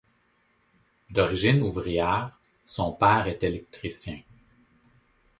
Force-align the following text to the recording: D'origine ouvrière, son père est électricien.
D'origine 1.11 1.61
ouvrière, 1.61 2.35
son 2.65 2.91
père 2.91 3.27
est 3.27 3.43
électricien. 3.43 4.17